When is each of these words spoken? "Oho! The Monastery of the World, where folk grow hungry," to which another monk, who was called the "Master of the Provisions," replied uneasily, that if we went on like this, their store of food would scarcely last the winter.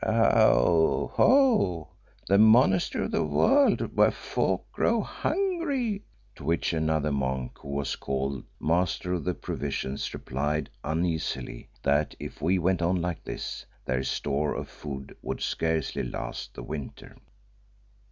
"Oho! 0.03 1.89
The 2.27 2.39
Monastery 2.39 3.05
of 3.05 3.11
the 3.11 3.23
World, 3.23 3.95
where 3.95 4.09
folk 4.09 4.65
grow 4.71 5.01
hungry," 5.01 6.01
to 6.35 6.43
which 6.43 6.73
another 6.73 7.11
monk, 7.11 7.59
who 7.59 7.67
was 7.67 7.95
called 7.95 8.41
the 8.59 8.65
"Master 8.65 9.13
of 9.13 9.25
the 9.25 9.35
Provisions," 9.35 10.11
replied 10.11 10.71
uneasily, 10.83 11.69
that 11.83 12.15
if 12.19 12.41
we 12.41 12.57
went 12.57 12.81
on 12.81 12.99
like 12.99 13.23
this, 13.23 13.63
their 13.85 14.01
store 14.01 14.55
of 14.55 14.67
food 14.69 15.15
would 15.21 15.39
scarcely 15.39 16.01
last 16.01 16.55
the 16.55 16.63
winter. 16.63 17.15